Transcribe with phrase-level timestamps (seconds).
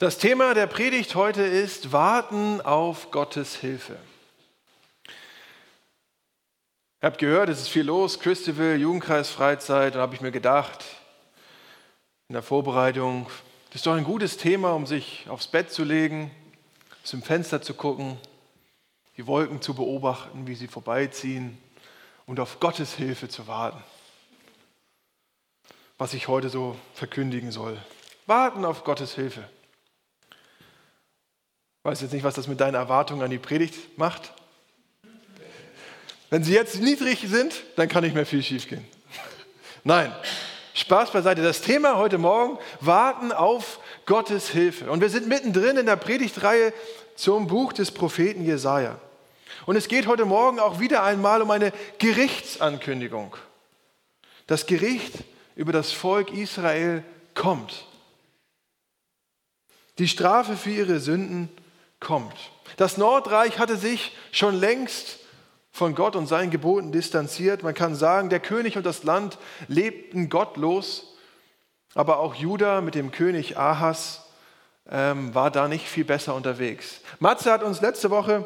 [0.00, 3.98] Das Thema der Predigt heute ist Warten auf Gottes Hilfe.
[7.02, 10.82] Ihr habt gehört, es ist viel los, Christabel, Jugendkreis, Freizeit, da habe ich mir gedacht,
[12.28, 13.26] in der Vorbereitung,
[13.66, 16.30] das ist doch ein gutes Thema, um sich aufs Bett zu legen,
[17.12, 18.16] dem Fenster zu gucken,
[19.18, 21.58] die Wolken zu beobachten, wie sie vorbeiziehen
[22.24, 23.84] und auf Gottes Hilfe zu warten.
[25.98, 27.76] Was ich heute so verkündigen soll.
[28.24, 29.46] Warten auf Gottes Hilfe.
[31.82, 34.32] Weiß jetzt nicht, was das mit deinen Erwartungen an die Predigt macht.
[36.28, 38.86] Wenn sie jetzt niedrig sind, dann kann nicht mehr viel schiefgehen.
[39.82, 40.14] Nein,
[40.74, 41.42] Spaß beiseite.
[41.42, 44.90] Das Thema heute Morgen, warten auf Gottes Hilfe.
[44.90, 46.74] Und wir sind mittendrin in der Predigtreihe
[47.16, 48.98] zum Buch des Propheten Jesaja.
[49.64, 53.36] Und es geht heute Morgen auch wieder einmal um eine Gerichtsankündigung.
[54.46, 55.14] Das Gericht
[55.56, 57.04] über das Volk Israel
[57.34, 57.86] kommt.
[59.98, 61.48] Die Strafe für ihre Sünden
[62.00, 62.34] kommt.
[62.76, 65.18] Das Nordreich hatte sich schon längst
[65.70, 67.62] von Gott und seinen Geboten distanziert.
[67.62, 71.14] Man kann sagen, der König und das Land lebten gottlos,
[71.94, 74.26] aber auch Juda mit dem König Ahas
[74.88, 77.00] ähm, war da nicht viel besser unterwegs.
[77.18, 78.44] Matze hat uns letzte Woche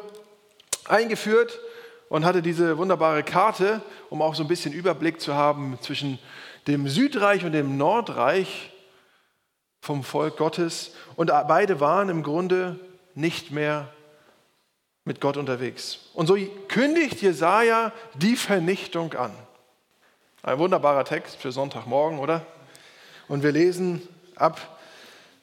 [0.87, 1.59] eingeführt
[2.09, 6.19] und hatte diese wunderbare Karte, um auch so ein bisschen Überblick zu haben zwischen
[6.67, 8.71] dem Südreich und dem Nordreich
[9.81, 10.91] vom Volk Gottes.
[11.15, 12.79] Und beide waren im Grunde
[13.15, 13.89] nicht mehr
[15.05, 15.99] mit Gott unterwegs.
[16.13, 19.31] Und so kündigt Jesaja die Vernichtung an.
[20.43, 22.45] Ein wunderbarer Text für Sonntagmorgen, oder?
[23.27, 24.79] Und wir lesen ab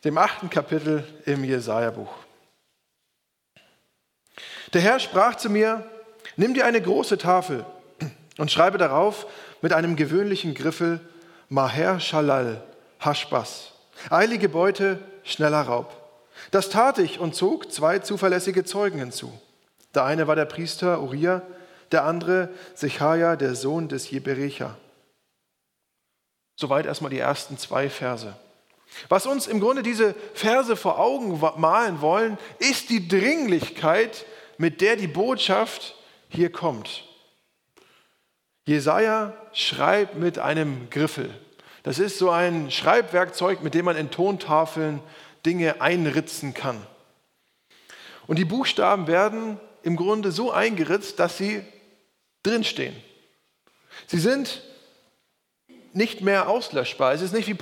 [0.05, 2.13] dem achten Kapitel im Jesaja-Buch.
[4.73, 5.89] Der Herr sprach zu mir:
[6.37, 7.65] Nimm dir eine große Tafel
[8.39, 9.27] und schreibe darauf
[9.61, 11.01] mit einem gewöhnlichen Griffel
[11.49, 12.63] Maher Shalal
[12.99, 13.73] Hashbas.
[14.11, 16.02] Eilige Beute, schneller Raub.
[16.51, 19.33] Das tat ich und zog zwei zuverlässige Zeugen hinzu.
[19.95, 21.43] Der eine war der Priester Uriah,
[21.93, 24.77] der andere Sechaja, der Sohn des Jeberecha.
[26.57, 28.35] Soweit erstmal die ersten zwei Verse.
[29.09, 34.27] Was uns im Grunde diese Verse vor Augen malen wollen, ist die Dringlichkeit,
[34.59, 35.97] mit der die Botschaft
[36.29, 37.05] hier kommt.
[38.67, 41.31] Jesaja schreibt mit einem Griffel.
[41.83, 45.01] Das ist so ein Schreibwerkzeug, mit dem man in Tontafeln
[45.45, 46.87] Dinge einritzen kann.
[48.27, 51.63] Und die Buchstaben werden im Grunde so eingeritzt, dass sie
[52.43, 52.95] drinstehen.
[54.07, 54.63] Sie sind
[55.93, 57.13] nicht mehr auslöschbar.
[57.13, 57.59] Es ist nicht wie,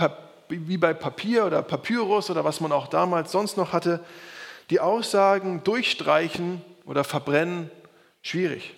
[0.49, 4.05] wie bei Papier oder Papyrus oder was man auch damals sonst noch hatte.
[4.71, 7.71] Die Aussagen durchstreichen oder verbrennen,
[8.23, 8.75] schwierig.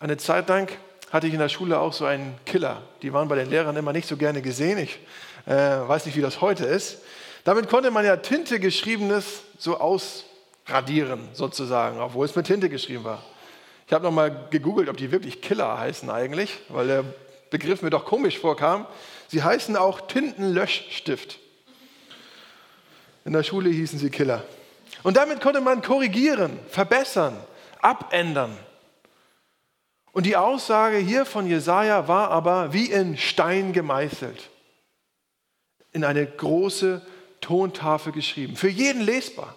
[0.00, 0.70] Eine Zeit lang
[1.10, 2.82] hatte ich in der Schule auch so einen Killer.
[3.02, 4.78] Die waren bei den Lehrern immer nicht so gerne gesehen.
[4.78, 4.98] Ich
[5.46, 6.98] äh, weiß nicht, wie das heute ist.
[7.44, 13.22] Damit konnte man ja Tinte geschriebenes so ausradieren, sozusagen, obwohl es mit Tinte geschrieben war.
[13.86, 17.04] Ich habe nochmal gegoogelt, ob die wirklich Killer heißen eigentlich, weil der
[17.50, 18.86] Begriff mir doch komisch vorkam.
[19.28, 21.38] Sie heißen auch Tintenlöschstift.
[23.24, 24.44] In der Schule hießen sie Killer.
[25.02, 27.36] Und damit konnte man korrigieren, verbessern,
[27.80, 28.56] abändern.
[30.12, 34.50] Und die Aussage hier von Jesaja war aber wie in Stein gemeißelt,
[35.92, 37.02] in eine große
[37.40, 39.56] Tontafel geschrieben, für jeden lesbar.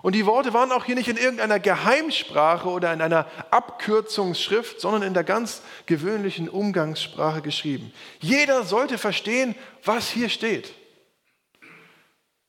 [0.00, 5.02] Und die Worte waren auch hier nicht in irgendeiner Geheimsprache oder in einer Abkürzungsschrift, sondern
[5.02, 7.92] in der ganz gewöhnlichen Umgangssprache geschrieben.
[8.20, 10.72] Jeder sollte verstehen, was hier steht.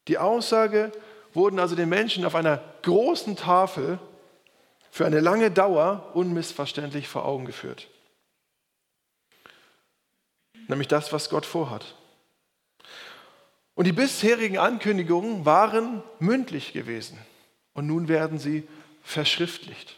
[0.08, 0.92] Die Aussage
[1.34, 4.00] wurden also den Menschen auf einer großen Tafel
[4.92, 7.88] für eine lange Dauer unmissverständlich vor Augen geführt.
[10.68, 11.96] Nämlich das, was Gott vorhat.
[13.80, 17.18] Und die bisherigen Ankündigungen waren mündlich gewesen
[17.74, 18.68] und nun werden sie
[19.06, 19.96] verschriftlicht.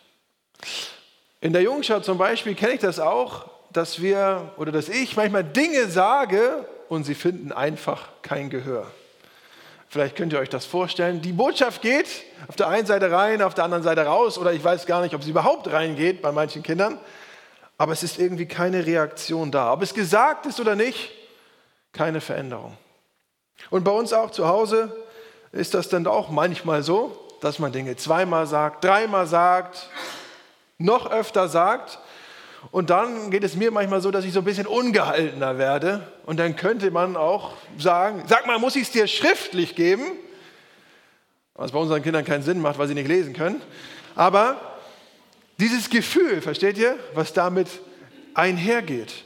[1.39, 5.43] In der Jungschau zum Beispiel kenne ich das auch, dass wir oder dass ich manchmal
[5.43, 8.85] Dinge sage und sie finden einfach kein Gehör.
[9.89, 11.23] Vielleicht könnt ihr euch das vorstellen.
[11.23, 12.05] Die Botschaft geht
[12.49, 15.15] auf der einen Seite rein, auf der anderen Seite raus oder ich weiß gar nicht,
[15.15, 16.99] ob sie überhaupt reingeht bei manchen Kindern.
[17.79, 19.73] Aber es ist irgendwie keine Reaktion da.
[19.73, 21.09] Ob es gesagt ist oder nicht,
[21.93, 22.77] keine Veränderung.
[23.69, 24.95] Und bei uns auch zu Hause
[25.51, 29.89] ist das dann auch manchmal so, dass man Dinge zweimal sagt, dreimal sagt,
[30.77, 31.99] noch öfter sagt.
[32.71, 36.07] Und dann geht es mir manchmal so, dass ich so ein bisschen ungehaltener werde.
[36.25, 40.03] Und dann könnte man auch sagen, sag mal, muss ich es dir schriftlich geben?
[41.55, 43.61] Was bei unseren Kindern keinen Sinn macht, weil sie nicht lesen können.
[44.15, 44.59] Aber
[45.59, 47.67] dieses Gefühl, versteht ihr, was damit
[48.33, 49.23] einhergeht,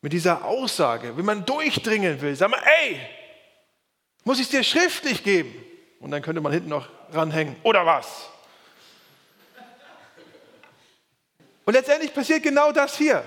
[0.00, 3.00] mit dieser Aussage, wenn man durchdringen will, sag mal, ey,
[4.24, 5.54] Muss ich es dir schriftlich geben?
[6.00, 7.56] Und dann könnte man hinten noch ranhängen.
[7.62, 8.28] Oder was?
[11.64, 13.22] Und letztendlich passiert genau das hier.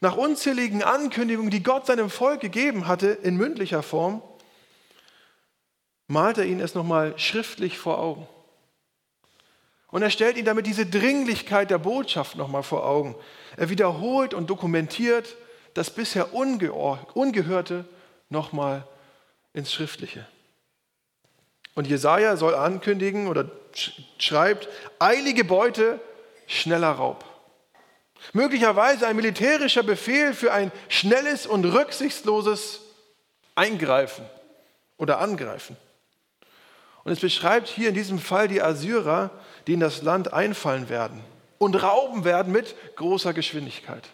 [0.00, 4.22] Nach unzähligen Ankündigungen, die Gott seinem Volk gegeben hatte in mündlicher Form,
[6.06, 8.26] malt er ihnen es nochmal schriftlich vor Augen.
[9.88, 13.14] Und er stellt ihnen damit diese Dringlichkeit der Botschaft nochmal vor Augen.
[13.56, 15.36] Er wiederholt und dokumentiert
[15.74, 17.84] das bisher Ungehörte
[18.28, 18.86] nochmal
[19.56, 20.24] ins Schriftliche.
[21.74, 23.50] Und Jesaja soll ankündigen oder
[24.18, 24.68] schreibt:
[25.00, 25.98] eilige Beute,
[26.46, 27.24] schneller Raub.
[28.32, 32.80] Möglicherweise ein militärischer Befehl für ein schnelles und rücksichtsloses
[33.54, 34.24] Eingreifen
[34.98, 35.76] oder Angreifen.
[37.04, 39.30] Und es beschreibt hier in diesem Fall die Assyrer,
[39.66, 41.22] die in das Land einfallen werden
[41.58, 44.08] und rauben werden mit großer Geschwindigkeit.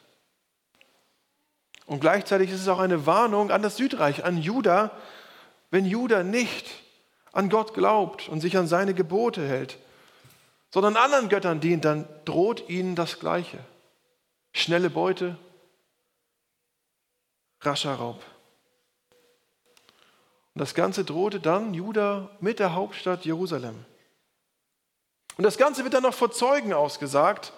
[1.86, 4.90] Und gleichzeitig ist es auch eine Warnung an das Südreich, an Juda,
[5.72, 6.70] wenn Juda nicht
[7.32, 9.78] an Gott glaubt und sich an seine Gebote hält,
[10.70, 13.58] sondern anderen Göttern dient, dann droht ihnen das Gleiche.
[14.52, 15.38] Schnelle Beute,
[17.62, 18.22] rascher Raub.
[20.54, 23.86] Und das Ganze drohte dann Juda mit der Hauptstadt Jerusalem.
[25.38, 27.54] Und das Ganze wird dann noch vor Zeugen ausgesagt,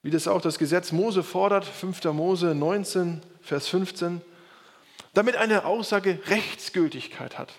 [0.00, 2.04] wie das auch das Gesetz Mose fordert, 5.
[2.04, 4.22] Mose 19, Vers 15,
[5.14, 7.52] damit eine Aussage Rechtsgültigkeit hat.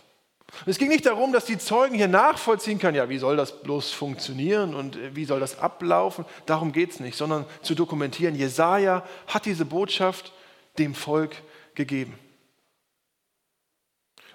[0.65, 3.91] Es ging nicht darum, dass die Zeugen hier nachvollziehen können, ja, wie soll das bloß
[3.91, 6.25] funktionieren und äh, wie soll das ablaufen.
[6.45, 10.31] Darum geht es nicht, sondern zu dokumentieren, Jesaja hat diese Botschaft
[10.77, 11.35] dem Volk
[11.75, 12.17] gegeben.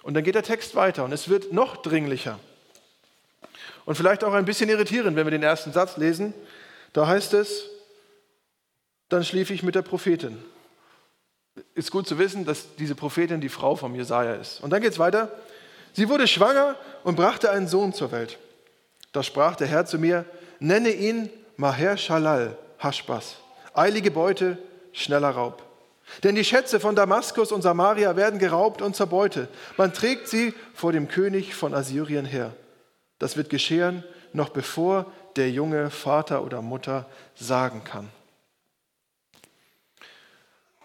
[0.03, 2.38] Und dann geht der Text weiter und es wird noch dringlicher.
[3.85, 6.35] Und vielleicht auch ein bisschen irritierend, wenn wir den ersten Satz lesen.
[6.93, 7.65] Da heißt es,
[9.09, 10.43] dann schlief ich mit der Prophetin.
[11.79, 14.61] Ist gut zu wissen, dass diese Prophetin die Frau von Jesaja ist.
[14.61, 15.31] Und dann geht es weiter.
[15.93, 18.37] Sie wurde schwanger und brachte einen Sohn zur Welt.
[19.13, 20.25] Da sprach der Herr zu mir,
[20.59, 23.37] nenne ihn Maher Shalal, Haschbas,
[23.75, 24.59] eilige Beute,
[24.91, 25.63] schneller Raub.
[26.25, 29.47] Denn die Schätze von Damaskus und Samaria werden geraubt und zur Beute.
[29.77, 32.57] Man trägt sie vor dem König von Assyrien her.
[33.21, 34.03] Das wird geschehen,
[34.33, 38.09] noch bevor der junge Vater oder Mutter sagen kann.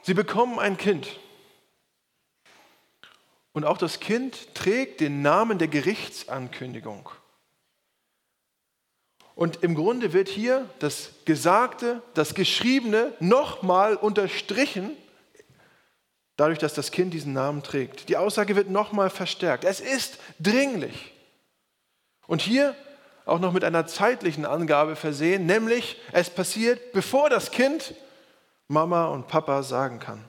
[0.03, 1.19] Sie bekommen ein Kind.
[3.53, 7.09] Und auch das Kind trägt den Namen der Gerichtsankündigung.
[9.35, 14.91] Und im Grunde wird hier das Gesagte, das Geschriebene nochmal unterstrichen,
[16.35, 18.09] dadurch, dass das Kind diesen Namen trägt.
[18.09, 19.63] Die Aussage wird nochmal verstärkt.
[19.63, 21.13] Es ist dringlich.
[22.27, 22.75] Und hier
[23.25, 27.95] auch noch mit einer zeitlichen Angabe versehen, nämlich es passiert, bevor das Kind
[28.67, 30.23] Mama und Papa sagen kann,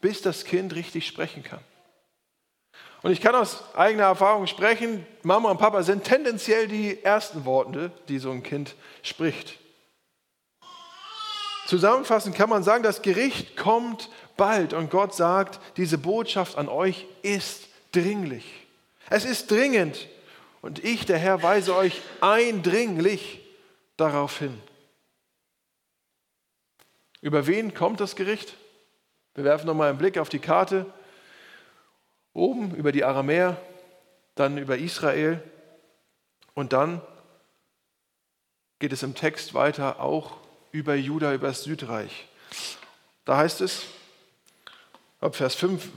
[0.00, 1.60] bis das Kind richtig sprechen kann.
[3.02, 7.90] Und ich kann aus eigener Erfahrung sprechen, Mama und Papa sind tendenziell die ersten Worte,
[8.08, 9.58] die so ein Kind spricht.
[11.66, 17.06] Zusammenfassend kann man sagen, das Gericht kommt bald und Gott sagt, diese Botschaft an euch
[17.22, 18.44] ist dringlich.
[19.10, 20.08] Es ist dringend
[20.60, 23.40] und ich, der Herr, weise euch eindringlich
[23.96, 24.60] darauf hin.
[27.22, 28.56] Über wen kommt das Gericht?
[29.34, 30.84] Wir werfen nochmal einen Blick auf die Karte.
[32.34, 33.56] Oben über die Aramäer,
[34.34, 35.42] dann über Israel
[36.54, 37.00] und dann
[38.78, 40.36] geht es im Text weiter auch
[40.72, 42.26] über Juda, über das Südreich.
[43.24, 43.84] Da heißt es,
[45.20, 45.88] ab Vers 5,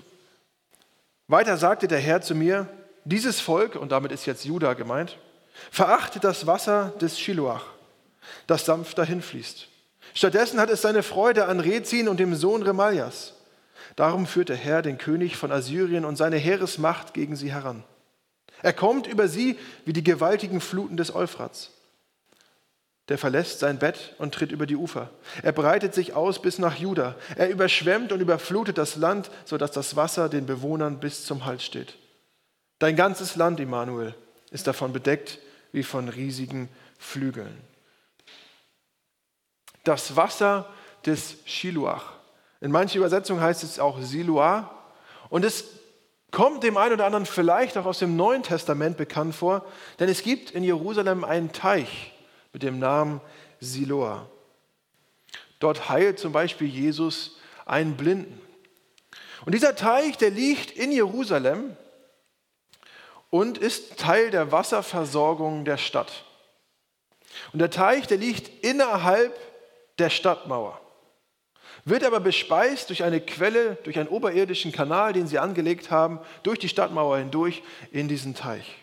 [1.27, 2.69] weiter sagte der Herr zu mir,
[3.03, 5.17] dieses Volk, und damit ist jetzt Juda gemeint,
[5.71, 7.65] verachtet das Wasser des Shiloach,
[8.45, 9.69] das sanft dahinfließt.
[10.15, 13.33] Stattdessen hat es seine Freude an Rezin und dem Sohn Remaljas.
[13.97, 17.83] Darum führt der Herr den König von Assyrien und seine Heeresmacht gegen sie heran.
[18.61, 21.71] Er kommt über sie wie die gewaltigen Fluten des Euphrats.
[23.09, 25.11] Der verlässt sein Bett und tritt über die Ufer.
[25.43, 27.15] Er breitet sich aus bis nach Juda.
[27.35, 31.97] Er überschwemmt und überflutet das Land, sodass das Wasser den Bewohnern bis zum Hals steht.
[32.79, 34.15] Dein ganzes Land, Immanuel,
[34.49, 35.39] ist davon bedeckt
[35.71, 37.55] wie von riesigen Flügeln.
[39.85, 40.69] Das Wasser
[41.05, 42.15] des Shiluach
[42.65, 44.71] in manchen Übersetzungen heißt es auch Siloa.
[45.29, 45.65] Und es
[46.31, 49.65] kommt dem einen oder anderen vielleicht auch aus dem Neuen Testament bekannt vor,
[49.99, 52.13] denn es gibt in Jerusalem einen Teich
[52.53, 53.21] mit dem Namen
[53.59, 54.27] Siloa.
[55.59, 57.37] Dort heilt zum Beispiel Jesus
[57.67, 58.41] einen Blinden.
[59.45, 61.77] Und dieser Teich, der liegt in Jerusalem
[63.29, 66.23] und ist Teil der Wasserversorgung der Stadt.
[67.53, 69.37] Und der Teich, der liegt innerhalb
[69.99, 70.81] der Stadtmauer.
[71.83, 76.59] wird aber bespeist durch eine Quelle, durch einen oberirdischen Kanal, den sie angelegt haben, durch
[76.59, 78.77] die Stadtmauer hindurch in diesen Teich.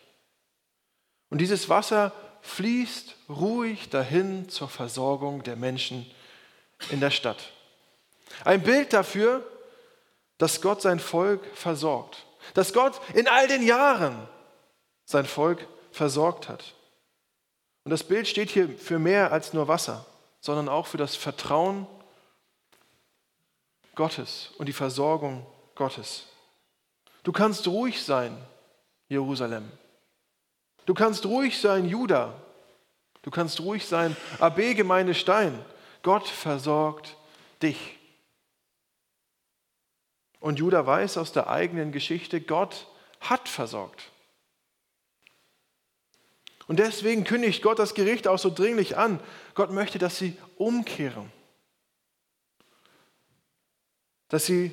[1.30, 6.10] Und dieses Wasser fließt ruhig dahin zur Versorgung der Menschen
[6.90, 7.52] in der Stadt.
[8.44, 9.46] Ein Bild dafür,
[10.38, 14.28] dass Gott sein Volk versorgt, dass Gott in all den Jahren
[15.04, 16.74] sein Volk versorgt hat.
[17.84, 20.06] Und das Bild steht hier für mehr als nur Wasser,
[20.42, 21.86] sondern auch für das Vertrauen
[23.94, 26.26] Gottes und die Versorgung Gottes.
[27.22, 28.36] Du kannst ruhig sein,
[29.08, 29.70] Jerusalem.
[30.84, 32.34] Du kannst ruhig sein, Juda.
[33.22, 35.64] Du kannst ruhig sein, AB Gemeinde Stein.
[36.02, 37.16] Gott versorgt
[37.62, 37.98] dich.
[40.40, 42.88] Und Juda weiß aus der eigenen Geschichte, Gott
[43.20, 44.11] hat versorgt.
[46.72, 49.20] Und deswegen kündigt Gott das Gericht auch so dringlich an.
[49.52, 51.30] Gott möchte, dass sie umkehren.
[54.28, 54.72] Dass sie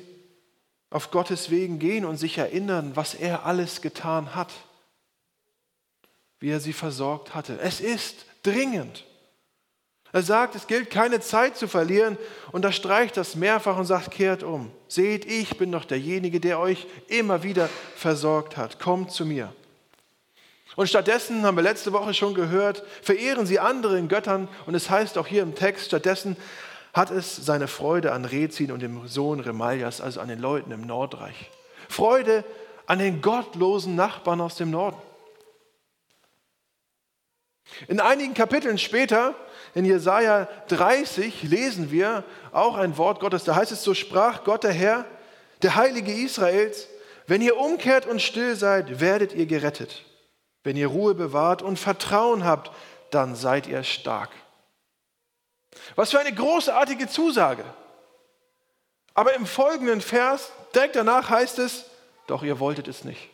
[0.88, 4.50] auf Gottes Wegen gehen und sich erinnern, was er alles getan hat.
[6.38, 7.60] Wie er sie versorgt hatte.
[7.60, 9.04] Es ist dringend.
[10.10, 12.16] Er sagt, es gilt keine Zeit zu verlieren
[12.50, 14.70] und er streicht das mehrfach und sagt, kehrt um.
[14.88, 18.80] Seht, ich bin doch derjenige, der euch immer wieder versorgt hat.
[18.80, 19.54] Kommt zu mir.
[20.76, 25.18] Und stattdessen haben wir letzte Woche schon gehört, verehren sie anderen Göttern und es heißt
[25.18, 26.36] auch hier im Text, stattdessen
[26.92, 30.86] hat es seine Freude an Rezin und dem Sohn Remaljas, also an den Leuten im
[30.86, 31.50] Nordreich.
[31.88, 32.44] Freude
[32.86, 35.00] an den gottlosen Nachbarn aus dem Norden.
[37.86, 39.34] In einigen Kapiteln später,
[39.74, 43.44] in Jesaja 30, lesen wir auch ein Wort Gottes.
[43.44, 45.04] Da heißt es: So sprach Gott der Herr,
[45.62, 46.88] der Heilige Israels,
[47.28, 50.04] wenn ihr umkehrt und still seid, werdet ihr gerettet.
[50.62, 52.70] Wenn ihr Ruhe bewahrt und Vertrauen habt,
[53.10, 54.30] dann seid ihr stark.
[55.96, 57.64] Was für eine großartige Zusage.
[59.14, 61.86] Aber im folgenden Vers, direkt danach heißt es,
[62.26, 63.28] doch ihr wolltet es nicht.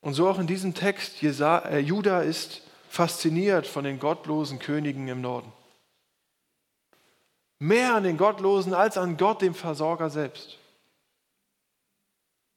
[0.00, 5.20] Und so auch in diesem Text, äh, Judah ist fasziniert von den gottlosen Königen im
[5.20, 5.52] Norden.
[7.58, 10.57] Mehr an den Gottlosen als an Gott, dem Versorger selbst.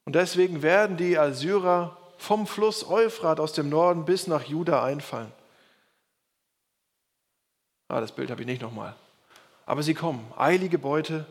[0.06, 5.32] Und deswegen werden die Assyrer vom Fluss Euphrat aus dem Norden bis nach Juda einfallen.
[7.88, 8.96] Ah, das Bild habe ich nicht nochmal.
[9.66, 10.32] Aber sie kommen.
[10.38, 11.26] Eilige Beute,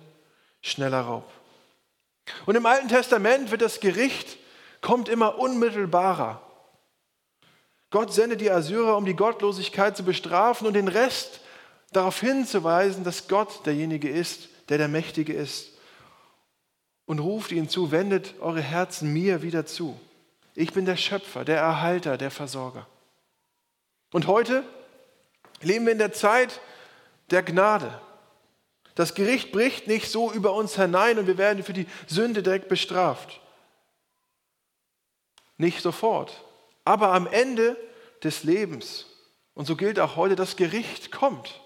[0.60, 1.30] schneller Raub.
[2.46, 4.38] Und im Alten Testament wird das Gericht
[4.80, 6.40] kommt immer unmittelbarer.
[7.90, 11.40] Gott sendet die Assyrer, um die Gottlosigkeit zu bestrafen und den Rest
[11.92, 15.69] darauf hinzuweisen, dass Gott derjenige ist, der der Mächtige ist.
[17.10, 19.98] Und ruft ihnen zu, wendet eure Herzen mir wieder zu.
[20.54, 22.86] Ich bin der Schöpfer, der Erhalter, der Versorger.
[24.12, 24.62] Und heute
[25.60, 26.60] leben wir in der Zeit
[27.32, 28.00] der Gnade.
[28.94, 32.68] Das Gericht bricht nicht so über uns hinein und wir werden für die Sünde direkt
[32.68, 33.40] bestraft.
[35.58, 36.44] Nicht sofort,
[36.84, 37.76] aber am Ende
[38.22, 39.06] des Lebens.
[39.54, 41.60] Und so gilt auch heute, das Gericht kommt.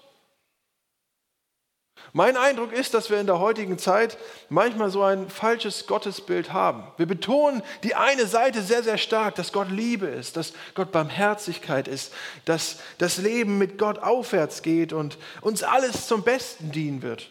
[2.17, 4.17] Mein Eindruck ist, dass wir in der heutigen Zeit
[4.47, 6.87] manchmal so ein falsches Gottesbild haben.
[6.95, 11.89] Wir betonen die eine Seite sehr, sehr stark, dass Gott Liebe ist, dass Gott Barmherzigkeit
[11.89, 12.13] ist,
[12.45, 17.29] dass das Leben mit Gott aufwärts geht und uns alles zum Besten dienen wird.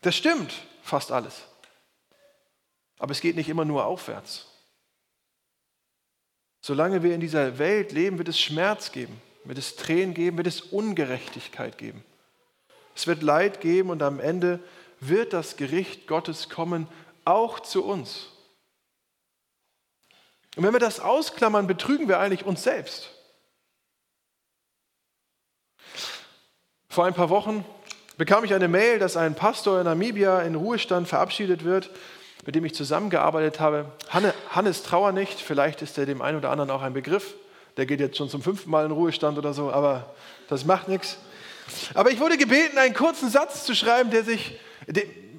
[0.00, 0.52] Das stimmt,
[0.82, 1.42] fast alles.
[2.98, 4.48] Aber es geht nicht immer nur aufwärts.
[6.60, 10.48] Solange wir in dieser Welt leben, wird es Schmerz geben, wird es Tränen geben, wird
[10.48, 12.02] es Ungerechtigkeit geben.
[12.96, 14.58] Es wird Leid geben und am Ende
[14.98, 16.88] wird das Gericht Gottes kommen,
[17.24, 18.28] auch zu uns.
[20.56, 23.10] Und wenn wir das ausklammern, betrügen wir eigentlich uns selbst.
[26.88, 27.64] Vor ein paar Wochen
[28.16, 31.90] bekam ich eine Mail, dass ein Pastor in Namibia in Ruhestand verabschiedet wird
[32.46, 33.86] mit dem ich zusammengearbeitet habe.
[34.08, 37.34] Hannes Trauernicht, vielleicht ist er dem einen oder anderen auch ein Begriff.
[37.76, 40.14] Der geht jetzt schon zum fünften Mal in Ruhestand oder so, aber
[40.48, 41.18] das macht nichts.
[41.94, 44.58] Aber ich wurde gebeten, einen kurzen Satz zu schreiben, der sich,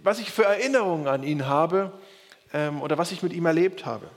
[0.04, 1.92] was ich für Erinnerungen an ihn habe
[2.54, 4.10] ähm, oder was ich mit ihm erlebt habe.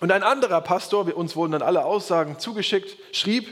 [0.00, 3.48] Und ein anderer Pastor, uns wurden dann alle Aussagen zugeschickt, schrieb,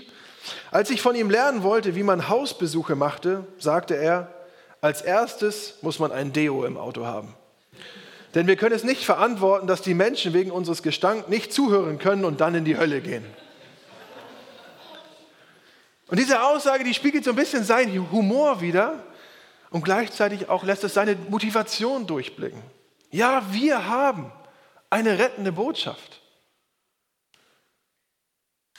[0.71, 4.33] als ich von ihm lernen wollte, wie man Hausbesuche machte, sagte er,
[4.80, 7.35] als erstes muss man ein Deo im Auto haben.
[8.35, 12.25] Denn wir können es nicht verantworten, dass die Menschen wegen unseres Gestank nicht zuhören können
[12.25, 13.25] und dann in die Hölle gehen.
[16.08, 19.04] Und diese Aussage, die spiegelt so ein bisschen seinen Humor wieder
[19.70, 22.62] und gleichzeitig auch lässt es seine Motivation durchblicken.
[23.10, 24.30] Ja, wir haben
[24.88, 26.20] eine rettende Botschaft.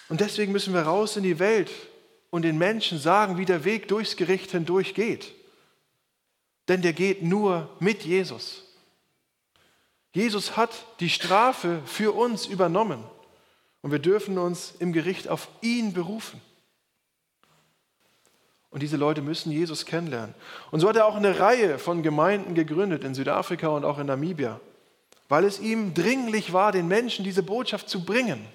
[0.10, 1.72] Und deswegen müssen wir raus in die Welt
[2.29, 5.34] und den Menschen sagen, wie der Weg durchs Gericht hindurch geht.
[6.69, 8.63] Denn der geht nur mit Jesus.
[10.13, 13.03] Jesus hat die Strafe für uns übernommen
[13.81, 16.41] und wir dürfen uns im Gericht auf ihn berufen.
[18.69, 20.36] Und diese Leute müssen Jesus kennenlernen.
[20.71, 24.07] Und so hat er auch eine Reihe von Gemeinden gegründet in Südafrika und auch in
[24.07, 24.59] Namibia,
[25.29, 28.45] weil es ihm dringlich war, den Menschen diese Botschaft zu bringen,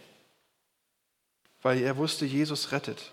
[1.63, 3.13] weil er wusste, Jesus rettet.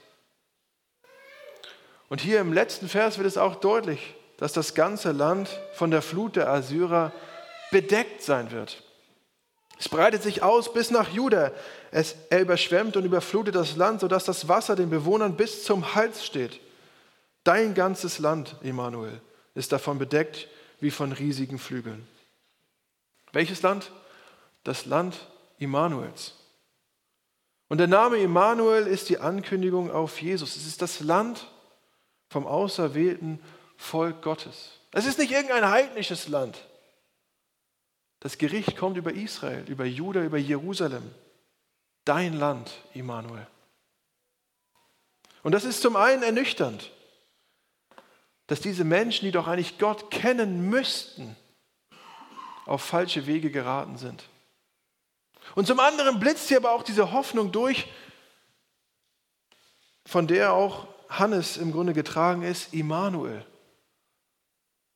[2.10, 6.01] Und hier im letzten Vers wird es auch deutlich, dass das ganze Land von der
[6.01, 7.12] Flut der Assyrer
[7.72, 8.84] bedeckt sein wird.
[9.77, 11.51] Es breitet sich aus bis nach Juda.
[11.91, 16.25] Es, er überschwemmt und überflutet das Land, sodass das Wasser den Bewohnern bis zum Hals
[16.25, 16.60] steht.
[17.43, 19.22] Dein ganzes Land, Emanuel,
[19.55, 20.48] ist davon bedeckt
[20.79, 22.08] wie von riesigen Flügeln.
[23.31, 23.91] Welches Land?
[24.63, 25.27] Das Land
[25.58, 26.36] Immanuels.
[27.67, 30.55] Und der Name Immanuel ist die Ankündigung auf Jesus.
[30.55, 31.48] Es ist das Land
[32.29, 33.39] vom auserwählten
[33.77, 34.72] Volk Gottes.
[34.91, 36.65] Es ist nicht irgendein heidnisches Land.
[38.19, 41.03] Das Gericht kommt über Israel, über Juda, über Jerusalem.
[42.05, 43.48] Dein Land, Immanuel.
[45.43, 46.91] Und das ist zum einen ernüchternd,
[48.50, 51.36] dass diese Menschen, die doch eigentlich Gott kennen müssten,
[52.65, 54.24] auf falsche Wege geraten sind.
[55.53, 57.88] Und zum anderen blitzt hier aber auch diese Hoffnung durch,
[60.03, 63.46] von der auch Hannes im Grunde getragen ist, Immanuel.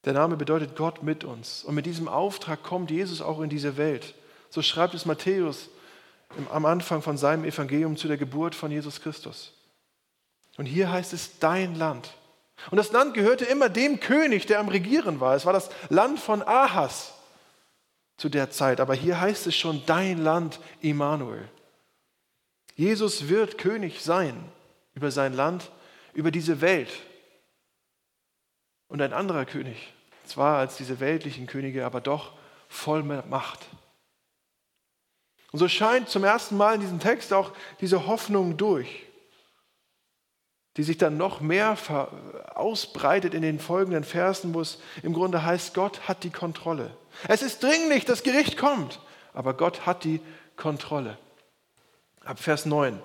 [0.06, 1.64] Der Name bedeutet Gott mit uns.
[1.64, 4.16] Und mit diesem Auftrag kommt Jesus auch in diese Welt.
[4.50, 5.70] So schreibt es Matthäus
[6.50, 9.54] am Anfang von seinem Evangelium zu der Geburt von Jesus Christus.
[10.58, 12.16] Und hier heißt es dein Land.
[12.72, 15.36] Und das Land gehörte immer dem König, der am Regieren war.
[15.36, 17.14] Es war das Land von Ahas
[18.18, 18.80] zu der Zeit.
[18.80, 21.48] Aber hier heißt es schon dein Land, Immanuel.
[22.76, 24.44] Jesus wird König sein
[24.96, 25.72] über sein Land,
[26.14, 26.90] über diese Welt
[28.88, 29.94] und ein anderer König,
[30.26, 32.34] zwar als diese weltlichen Könige, aber doch
[32.68, 33.60] voll Macht.
[35.52, 39.04] Und so scheint zum ersten Mal in diesem Text auch diese Hoffnung durch,
[40.78, 41.78] die sich dann noch mehr
[42.56, 46.96] ausbreitet in den folgenden Versen, wo es im Grunde heißt, Gott hat die Kontrolle.
[47.28, 49.00] Es ist dringlich, das Gericht kommt,
[49.34, 50.20] aber Gott hat die
[50.58, 51.18] Kontrolle.
[52.24, 53.00] Ab Vers 9.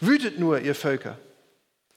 [0.00, 1.18] Wütet nur, ihr Völker,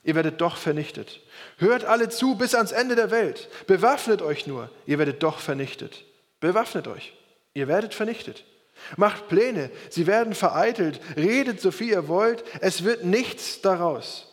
[0.04, 1.22] ihr werdet doch vernichtet.
[1.58, 3.50] Hört alle zu bis ans Ende der Welt.
[3.68, 6.04] Bewaffnet euch nur, ihr werdet doch vernichtet.
[6.40, 7.14] Bewaffnet euch,
[7.54, 8.44] ihr werdet vernichtet.
[8.96, 11.00] Macht Pläne, sie werden vereitelt.
[11.16, 14.27] Redet so viel ihr wollt, es wird nichts daraus,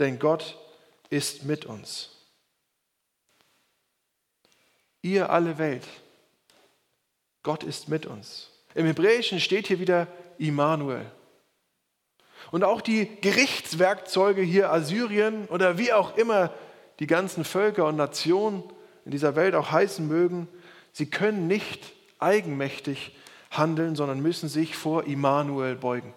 [0.00, 0.58] denn Gott
[1.10, 2.10] ist mit uns.
[5.02, 5.86] Ihr alle Welt,
[7.42, 8.50] Gott ist mit uns.
[8.74, 10.06] Im Hebräischen steht hier wieder
[10.38, 11.10] Immanuel.
[12.50, 16.52] Und auch die Gerichtswerkzeuge hier Assyrien oder wie auch immer
[16.98, 18.62] die ganzen Völker und Nationen
[19.04, 20.48] in dieser Welt auch heißen mögen,
[20.92, 23.16] sie können nicht eigenmächtig
[23.50, 26.14] handeln, sondern müssen sich vor Immanuel beugen.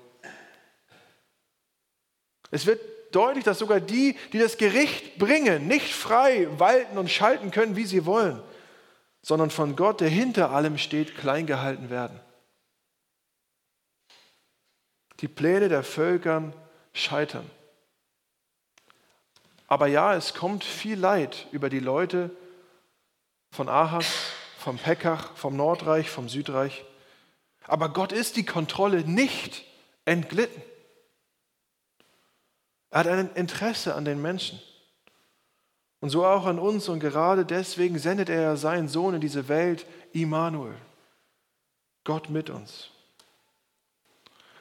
[2.52, 2.80] Es wird
[3.16, 7.86] deutlich, dass sogar die, die das Gericht bringen, nicht frei walten und schalten können, wie
[7.86, 8.42] sie wollen,
[9.22, 12.20] sondern von Gott, der hinter allem steht, klein gehalten werden.
[15.22, 16.52] Die Pläne der Völker
[16.94, 17.50] scheitern.
[19.68, 22.30] Aber ja, es kommt viel Leid über die Leute
[23.52, 26.86] von Ahas, vom Pekach, vom Nordreich, vom Südreich.
[27.66, 29.64] Aber Gott ist die Kontrolle nicht
[30.06, 30.62] entglitten.
[32.94, 34.62] Er hat ein Interesse an den Menschen.
[36.00, 36.90] Und so auch an uns.
[36.90, 40.76] Und gerade deswegen sendet er seinen Sohn in diese Welt, Immanuel.
[42.04, 42.92] Gott mit uns.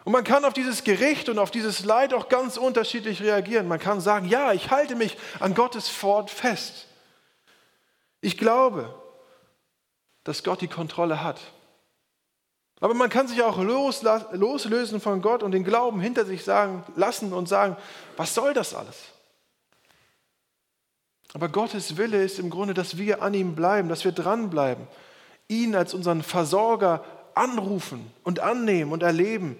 [0.05, 3.69] Und man kann auf dieses Gericht und auf dieses Leid auch ganz unterschiedlich reagieren.
[3.69, 6.87] Man kann sagen, ja, ich halte mich an Gottes Wort fest.
[8.23, 8.99] Ich glaube,
[10.25, 11.39] dass Gott die Kontrolle hat.
[12.83, 17.33] Aber man kann sich auch loslösen von Gott und den Glauben hinter sich sagen, lassen
[17.33, 17.77] und sagen,
[18.17, 18.97] was soll das alles?
[21.33, 24.87] Aber Gottes Wille ist im Grunde, dass wir an ihm bleiben, dass wir dranbleiben,
[25.49, 29.57] ihn als unseren Versorger anrufen und annehmen und erleben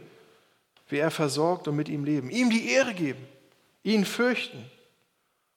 [0.89, 2.29] wie er versorgt und mit ihm leben.
[2.29, 3.27] Ihm die Ehre geben,
[3.83, 4.63] ihn fürchten.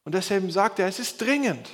[0.04, 1.68] Und deshalb sagt er, es ist dringend.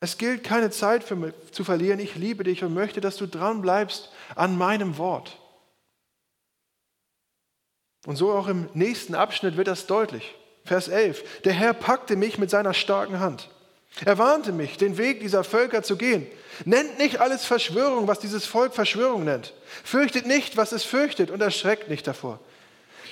[0.00, 2.00] Es gilt keine Zeit für mich zu verlieren.
[2.00, 5.36] Ich liebe dich und möchte, dass du dran bleibst an meinem Wort.
[8.06, 10.34] Und so auch im nächsten Abschnitt wird das deutlich.
[10.64, 11.42] Vers 11.
[11.42, 13.50] Der Herr packte mich mit seiner starken Hand.
[14.04, 16.26] Er warnte mich, den Weg dieser Völker zu gehen.
[16.64, 19.52] Nennt nicht alles Verschwörung, was dieses Volk Verschwörung nennt.
[19.84, 22.38] Fürchtet nicht, was es fürchtet und erschreckt nicht davor.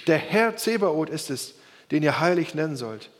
[0.07, 1.55] Der Herr Zebaoth ist es,
[1.90, 3.11] den ihr heilig nennen sollt.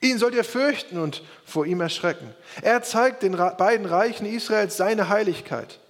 [0.00, 2.34] Ihn sollt ihr fürchten und vor ihm erschrecken.
[2.62, 5.80] Er zeigt den beiden Reichen Israels seine Heiligkeit.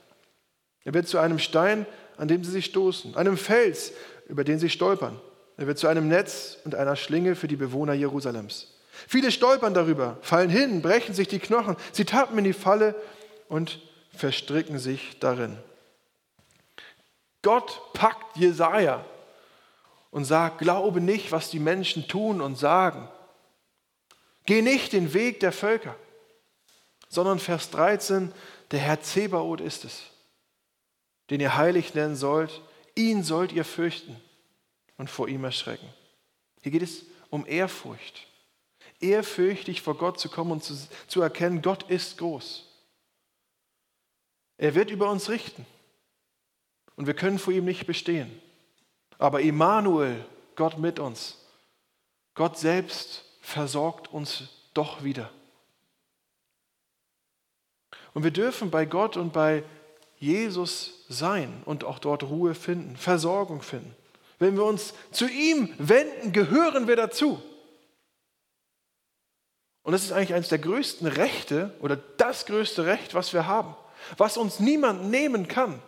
[0.85, 3.93] Er wird zu einem Stein, an dem sie sich stoßen, einem Fels,
[4.27, 5.21] über den sie stolpern.
[5.59, 8.75] Er wird zu einem Netz und einer Schlinge für die Bewohner Jerusalems.
[9.07, 12.95] Viele stolpern darüber, fallen hin, brechen sich die Knochen, sie tappen in die Falle
[13.49, 13.81] und
[14.17, 15.59] verstricken sich darin.
[17.43, 19.05] Gott packt Jesaja
[20.11, 23.09] und sagt: Glaube nicht, was die Menschen tun und sagen.
[24.49, 25.95] Geh nicht den Weg der Völker,
[27.11, 28.33] sondern Vers 13:
[28.71, 30.05] Der Herr Zebaoth ist es,
[31.29, 32.63] den ihr heilig nennen sollt.
[32.95, 34.19] Ihn sollt ihr fürchten
[34.97, 35.87] und vor ihm erschrecken.
[36.63, 38.27] Hier geht es um Ehrfurcht.
[39.01, 40.75] Ehrfürchtig vor Gott zu kommen und zu,
[41.09, 42.65] zu erkennen, Gott ist groß.
[44.57, 45.67] Er wird über uns richten
[46.97, 48.41] und wir können vor ihm nicht bestehen.
[49.19, 50.25] Aber Immanuel,
[50.57, 51.37] Gott mit uns,
[52.33, 55.31] Gott selbst versorgt uns doch wieder.
[58.13, 59.65] Und wir dürfen bei Gott und bei
[60.19, 63.97] Jesus sein und auch dort Ruhe finden, Versorgung finden.
[64.39, 67.43] Wenn wir uns zu ihm wenden, gehören wir dazu.
[69.83, 73.75] Und das ist eigentlich eines der größten Rechte oder das größte Recht, was wir haben,
[74.19, 75.81] was uns niemand nehmen kann.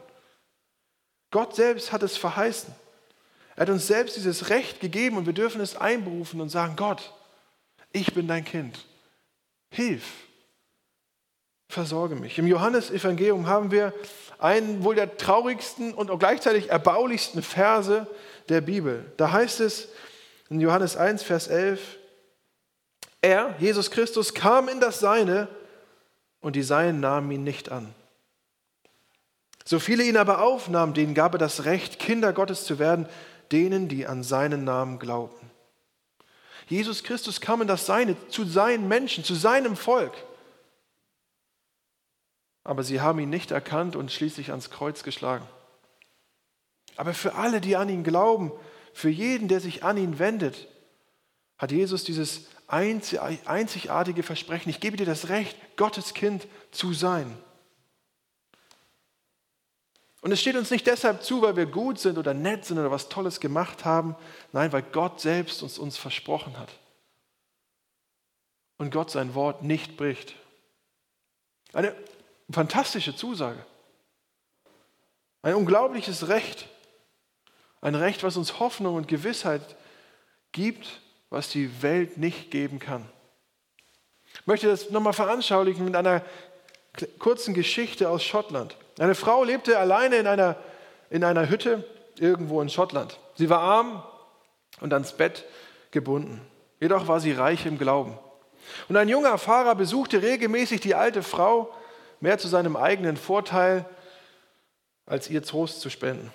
[1.31, 2.75] Gott selbst hat es verheißen.
[3.57, 7.13] Er hat uns selbst dieses Recht gegeben und wir dürfen es einberufen und sagen, Gott,
[7.93, 8.87] ich bin dein Kind.
[9.71, 10.05] Hilf.
[11.69, 12.39] Versorge mich.
[12.39, 13.95] Im Johannesevangelium haben wir
[14.39, 18.07] einen wohl der traurigsten und auch gleichzeitig erbaulichsten Verse
[18.49, 19.05] der Bibel.
[19.17, 19.89] Da heißt es
[20.49, 21.99] in Johannes 1, Vers 11,
[23.23, 25.49] er, Jesus Christus, kam in das Seine
[26.41, 27.95] und die Seinen nahmen ihn nicht an.
[29.65, 33.07] So viele ihn aber aufnahmen, denen gab er das Recht, Kinder Gottes zu werden,
[33.53, 35.50] denen, die an seinen Namen glaubten.
[36.71, 40.13] Jesus Christus kam in das Seine, zu seinen Menschen, zu seinem Volk.
[42.63, 45.45] Aber sie haben ihn nicht erkannt und schließlich ans Kreuz geschlagen.
[46.97, 48.53] Aber für alle, die an ihn glauben,
[48.93, 50.69] für jeden, der sich an ihn wendet,
[51.59, 57.37] hat Jesus dieses einzigartige Versprechen, ich gebe dir das Recht, Gottes Kind zu sein.
[60.23, 62.91] Und es steht uns nicht deshalb zu, weil wir gut sind oder nett sind oder
[62.91, 64.17] was Tolles gemacht haben.
[64.53, 66.71] Nein, weil Gott selbst uns uns versprochen hat.
[68.77, 70.35] Und Gott sein Wort nicht bricht.
[71.73, 71.95] Eine
[72.51, 73.65] fantastische Zusage.
[75.43, 76.69] Ein unglaubliches Recht.
[77.81, 79.77] Ein Recht, was uns Hoffnung und Gewissheit
[80.53, 83.09] gibt, was die Welt nicht geben kann.
[84.35, 86.23] Ich möchte das nochmal veranschaulichen mit einer
[87.19, 88.77] kurzen Geschichte aus Schottland.
[89.01, 90.57] Eine Frau lebte alleine in einer,
[91.09, 91.85] in einer Hütte
[92.19, 93.19] irgendwo in Schottland.
[93.35, 94.03] Sie war arm
[94.81, 95.47] und ans Bett
[95.91, 96.43] gebunden.
[96.81, 98.19] Jedoch war sie reich im Glauben.
[98.91, 101.73] Und ein junger Fahrer besuchte regelmäßig die alte Frau,
[102.21, 103.87] mehr zu seinem eigenen Vorteil,
[105.07, 106.31] als ihr Trost zu spenden.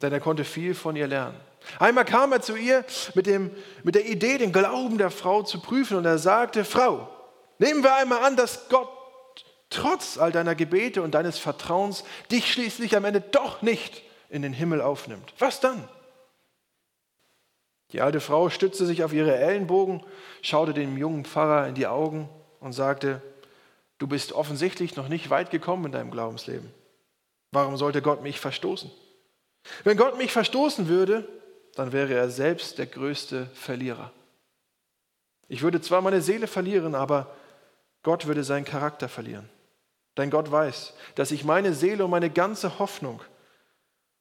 [0.00, 1.38] Denn er konnte viel von ihr lernen.
[1.78, 2.82] Einmal kam er zu ihr
[3.14, 3.50] mit, dem,
[3.82, 5.98] mit der Idee, den Glauben der Frau zu prüfen.
[5.98, 7.10] Und er sagte, Frau,
[7.58, 8.88] nehmen wir einmal an, dass Gott
[9.70, 14.52] trotz all deiner Gebete und deines Vertrauens dich schließlich am Ende doch nicht in den
[14.52, 15.32] Himmel aufnimmt.
[15.38, 15.88] Was dann?
[17.92, 20.04] Die alte Frau stützte sich auf ihre Ellenbogen,
[20.42, 22.28] schaute dem jungen Pfarrer in die Augen
[22.60, 23.20] und sagte,
[23.98, 26.72] du bist offensichtlich noch nicht weit gekommen in deinem Glaubensleben.
[27.50, 28.90] Warum sollte Gott mich verstoßen?
[29.82, 31.28] Wenn Gott mich verstoßen würde,
[31.74, 34.12] dann wäre er selbst der größte Verlierer.
[35.48, 37.34] Ich würde zwar meine Seele verlieren, aber
[38.02, 39.48] Gott würde seinen Charakter verlieren.
[40.16, 43.22] Denn Gott weiß, dass ich meine Seele und meine ganze Hoffnung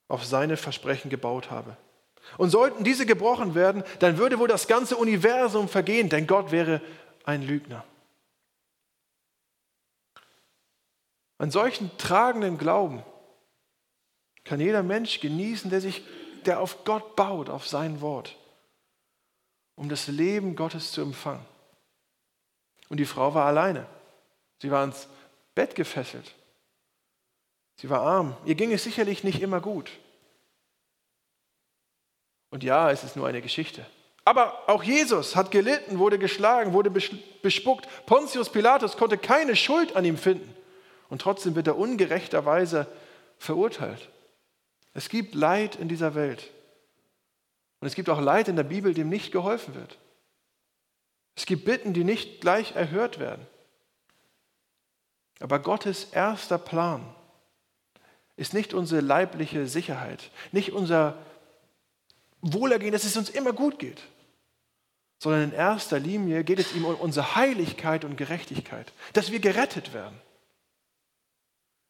[0.07, 1.77] auf seine Versprechen gebaut habe.
[2.37, 6.81] Und sollten diese gebrochen werden, dann würde wohl das ganze Universum vergehen, denn Gott wäre
[7.23, 7.83] ein Lügner.
[11.37, 13.03] Einen solchen tragenden Glauben
[14.43, 16.03] kann jeder Mensch genießen, der sich,
[16.45, 18.35] der auf Gott baut, auf sein Wort,
[19.75, 21.45] um das Leben Gottes zu empfangen.
[22.89, 23.85] Und die Frau war alleine.
[24.61, 25.07] Sie war ans
[25.59, 26.35] Bett gefesselt.
[27.75, 28.37] Sie war arm.
[28.45, 29.91] Ihr ging es sicherlich nicht immer gut.
[32.49, 33.85] Und ja, es ist nur eine Geschichte.
[34.23, 37.89] Aber auch Jesus hat gelitten, wurde geschlagen, wurde bespuckt.
[38.05, 40.55] Pontius Pilatus konnte keine Schuld an ihm finden.
[41.09, 42.87] Und trotzdem wird er ungerechterweise
[43.37, 44.07] verurteilt.
[44.93, 46.53] Es gibt Leid in dieser Welt.
[47.81, 49.97] Und es gibt auch Leid in der Bibel, dem nicht geholfen wird.
[51.35, 53.45] Es gibt Bitten, die nicht gleich erhört werden.
[55.39, 57.03] Aber Gottes erster Plan
[58.35, 61.17] ist nicht unsere leibliche Sicherheit, nicht unser
[62.41, 64.01] Wohlergehen, dass es uns immer gut geht,
[65.17, 69.93] sondern in erster Linie geht es ihm um unsere Heiligkeit und Gerechtigkeit, dass wir gerettet
[69.93, 70.19] werden.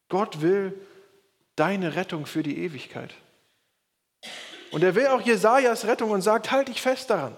[0.08, 0.74] Gott will
[1.54, 3.14] deine Rettung für die Ewigkeit.
[4.72, 7.36] Und er will auch Jesajas Rettung und sagt: Halt dich fest daran.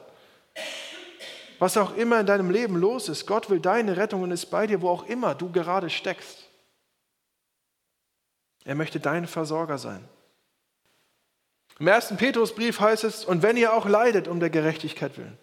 [1.62, 4.66] Was auch immer in deinem Leben los ist, Gott will deine Rettung und ist bei
[4.66, 6.38] dir, wo auch immer du gerade steckst.
[8.64, 10.02] Er möchte dein Versorger sein.
[11.78, 15.38] Im ersten Petrusbrief heißt es, und wenn ihr auch leidet um der Gerechtigkeit willen,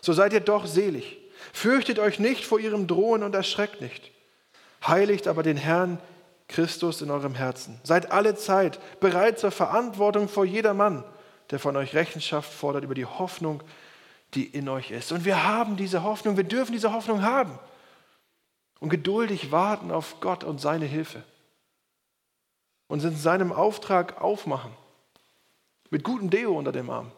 [0.00, 1.18] so seid ihr doch selig.
[1.52, 4.12] Fürchtet euch nicht vor ihrem Drohen und erschreckt nicht.
[4.86, 5.98] Heiligt aber den Herrn
[6.48, 7.78] Christus in eurem Herzen.
[7.84, 11.04] Seid alle Zeit bereit zur Verantwortung vor jedermann,
[11.50, 13.62] der von euch Rechenschaft fordert über die Hoffnung,
[14.34, 15.12] die in euch ist.
[15.12, 17.58] Und wir haben diese Hoffnung, wir dürfen diese Hoffnung haben
[18.78, 21.22] und geduldig warten auf Gott und seine Hilfe
[22.88, 24.72] und in seinem Auftrag aufmachen
[25.90, 27.12] mit gutem Deo unter dem Arm,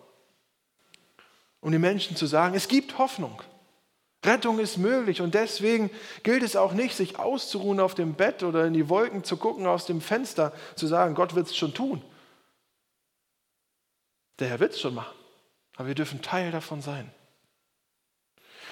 [1.61, 3.41] um den Menschen zu sagen, es gibt Hoffnung.
[4.25, 5.91] Rettung ist möglich und deswegen
[6.23, 9.67] gilt es auch nicht, sich auszuruhen auf dem Bett oder in die Wolken zu gucken
[9.67, 12.03] aus dem Fenster, zu sagen, Gott wird es schon tun.
[14.39, 15.17] Der Herr wird es schon machen,
[15.77, 17.13] aber wir dürfen Teil davon sein.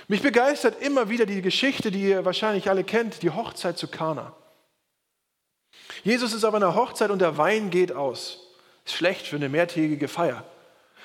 [0.08, 4.34] Mich begeistert immer wieder die Geschichte, die ihr wahrscheinlich alle kennt, die Hochzeit zu Kana.
[6.02, 8.38] Jesus ist auf einer Hochzeit und der Wein geht aus.
[8.84, 10.44] Ist schlecht für eine mehrtägige Feier.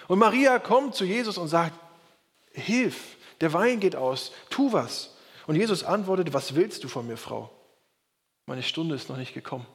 [0.07, 1.79] Und Maria kommt zu Jesus und sagt,
[2.51, 5.15] hilf, der Wein geht aus, tu was.
[5.47, 7.51] Und Jesus antwortet, was willst du von mir, Frau?
[8.45, 9.65] Meine Stunde ist noch nicht gekommen.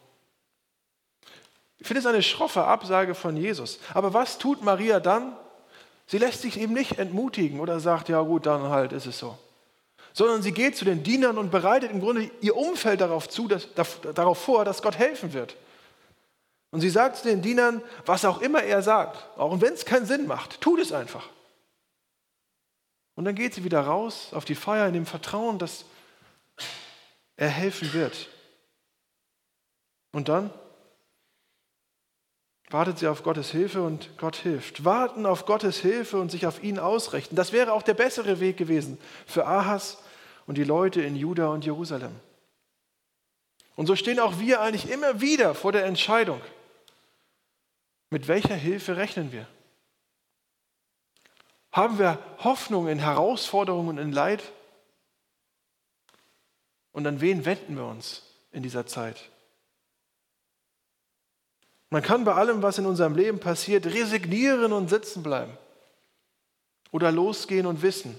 [1.78, 3.78] Ich finde es eine schroffe Absage von Jesus.
[3.94, 5.36] Aber was tut Maria dann?
[6.10, 9.38] Sie lässt sich eben nicht entmutigen oder sagt, ja gut, dann halt ist es so.
[10.12, 13.68] Sondern sie geht zu den Dienern und bereitet im Grunde ihr Umfeld darauf, zu, dass,
[14.12, 15.54] darauf vor, dass Gott helfen wird.
[16.72, 20.04] Und sie sagt zu den Dienern, was auch immer er sagt, auch wenn es keinen
[20.04, 21.28] Sinn macht, tut es einfach.
[23.14, 25.84] Und dann geht sie wieder raus auf die Feier in dem Vertrauen, dass
[27.36, 28.28] er helfen wird.
[30.10, 30.50] Und dann
[32.70, 34.84] wartet sie auf Gottes Hilfe und Gott hilft.
[34.84, 37.34] Warten auf Gottes Hilfe und sich auf ihn ausrichten.
[37.34, 39.98] Das wäre auch der bessere Weg gewesen für Ahas
[40.46, 42.14] und die Leute in Juda und Jerusalem.
[43.74, 46.40] Und so stehen auch wir eigentlich immer wieder vor der Entscheidung,
[48.10, 49.46] mit welcher Hilfe rechnen wir?
[51.72, 54.42] Haben wir Hoffnung in Herausforderungen und in Leid?
[56.92, 59.30] Und an wen wenden wir uns in dieser Zeit?
[61.90, 65.56] Man kann bei allem, was in unserem Leben passiert, resignieren und sitzen bleiben.
[66.92, 68.18] Oder losgehen und wissen,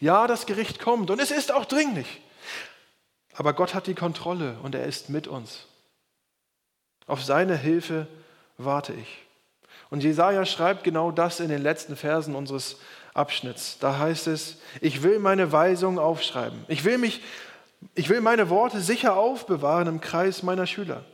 [0.00, 2.20] ja, das Gericht kommt und es ist auch dringlich.
[3.34, 5.66] Aber Gott hat die Kontrolle und er ist mit uns.
[7.06, 8.06] Auf seine Hilfe
[8.58, 9.22] warte ich.
[9.90, 12.78] Und Jesaja schreibt genau das in den letzten Versen unseres
[13.12, 13.78] Abschnitts.
[13.78, 16.64] Da heißt es: Ich will meine Weisungen aufschreiben.
[16.68, 17.22] Ich will, mich,
[17.94, 21.04] ich will meine Worte sicher aufbewahren im Kreis meiner Schüler.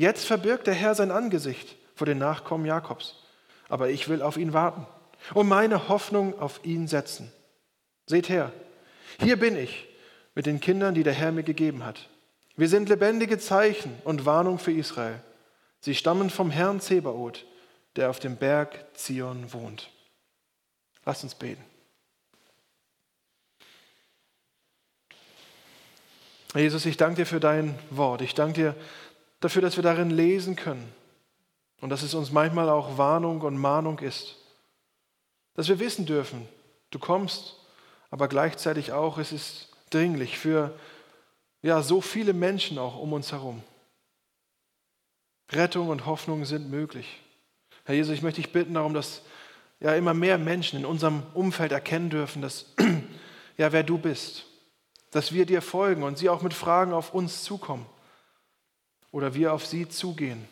[0.00, 3.16] Jetzt verbirgt der Herr sein Angesicht vor den Nachkommen Jakobs.
[3.68, 4.86] Aber ich will auf ihn warten
[5.34, 7.30] und meine Hoffnung auf ihn setzen.
[8.06, 8.50] Seht her,
[9.20, 9.86] hier bin ich
[10.34, 12.08] mit den Kindern, die der Herr mir gegeben hat.
[12.56, 15.20] Wir sind lebendige Zeichen und Warnung für Israel.
[15.80, 17.44] Sie stammen vom Herrn Zebaoth
[17.96, 19.90] der auf dem Berg Zion wohnt.
[21.04, 21.62] Lass uns beten.
[26.54, 28.22] Jesus, ich danke dir für dein Wort.
[28.22, 28.76] Ich danke dir
[29.40, 30.92] dafür, dass wir darin lesen können
[31.80, 34.36] und dass es uns manchmal auch Warnung und Mahnung ist.
[35.54, 36.46] Dass wir wissen dürfen,
[36.90, 37.56] du kommst,
[38.10, 40.78] aber gleichzeitig auch, es ist dringlich für
[41.62, 43.62] ja, so viele Menschen auch um uns herum.
[45.50, 47.20] Rettung und Hoffnung sind möglich.
[47.84, 49.22] Herr Jesus, ich möchte dich bitten darum, dass
[49.80, 52.66] ja immer mehr Menschen in unserem Umfeld erkennen dürfen, dass
[53.56, 54.46] ja wer du bist,
[55.10, 57.86] dass wir dir folgen und sie auch mit Fragen auf uns zukommen
[59.12, 60.46] oder wir auf sie zugehen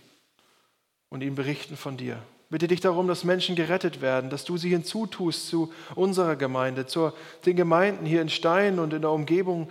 [1.09, 2.19] und ihnen berichten von dir.
[2.51, 7.13] Bitte dich darum, dass Menschen gerettet werden, dass du sie hinzutust zu unserer Gemeinde, zu
[7.45, 9.71] den Gemeinden hier in Stein und in der Umgebung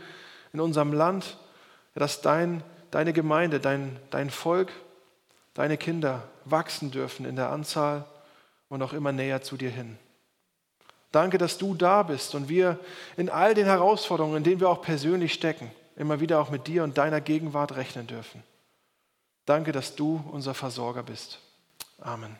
[0.54, 1.38] in unserem Land,
[1.96, 4.72] dass dein, deine Gemeinde, dein, dein Volk
[5.58, 8.06] deine Kinder wachsen dürfen in der Anzahl
[8.70, 9.98] und auch immer näher zu dir hin.
[11.12, 12.80] Danke, dass du da bist und wir
[13.18, 16.84] in all den Herausforderungen, in denen wir auch persönlich stecken, immer wieder auch mit dir
[16.84, 18.44] und deiner Gegenwart rechnen dürfen.
[19.48, 21.40] Danke, dass du unser Versorger bist.
[22.02, 22.36] Amen.